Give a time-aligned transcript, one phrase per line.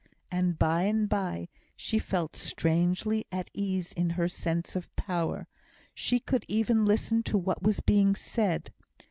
[0.31, 5.47] And by and by she felt strangely at ease in her sense of power.
[5.93, 8.73] She could even listen to what was being said.